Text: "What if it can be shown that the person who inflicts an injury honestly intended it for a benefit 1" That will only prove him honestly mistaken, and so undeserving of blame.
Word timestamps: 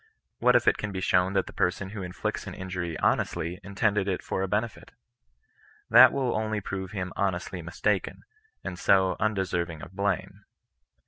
"What 0.39 0.55
if 0.55 0.67
it 0.67 0.79
can 0.79 0.91
be 0.91 0.99
shown 0.99 1.33
that 1.33 1.45
the 1.45 1.53
person 1.53 1.91
who 1.91 2.01
inflicts 2.01 2.47
an 2.47 2.55
injury 2.55 2.97
honestly 3.01 3.59
intended 3.63 4.07
it 4.07 4.23
for 4.23 4.41
a 4.41 4.47
benefit 4.47 4.93
1" 5.89 6.01
That 6.01 6.11
will 6.11 6.35
only 6.35 6.59
prove 6.59 6.89
him 6.89 7.13
honestly 7.15 7.61
mistaken, 7.61 8.23
and 8.63 8.79
so 8.79 9.15
undeserving 9.19 9.83
of 9.83 9.91
blame. 9.91 10.45